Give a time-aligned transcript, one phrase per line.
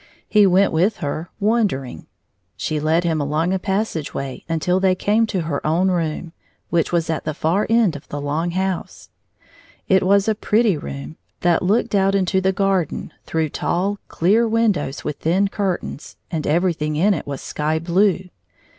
[0.27, 2.07] He went with her, wondering.
[2.57, 6.33] She led him along a pas sage way until they came to her own room,
[6.71, 9.09] which was at the far end of the long house.
[9.87, 14.47] It was a pretty room, that looked out into the gar den through tall clear
[14.47, 18.21] windows with thin curtains, and everything in it was sky blue.